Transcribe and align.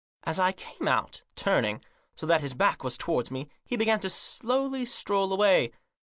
As 0.23 0.39
I 0.39 0.51
came 0.53 0.87
out, 0.87 1.21
turning, 1.35 1.85
so 2.15 2.25
that 2.25 2.41
his 2.41 2.55
back 2.55 2.83
was 2.83 2.97
towards 2.97 3.29
me, 3.29 3.49
he 3.67 3.77
began 3.77 3.99
to 3.99 4.09
slowly 4.09 4.83
stroll 4.83 5.31
away. 5.31 5.73